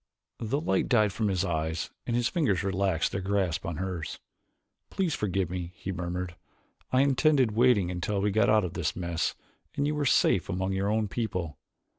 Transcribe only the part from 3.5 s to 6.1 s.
on hers. "Please forgive me," he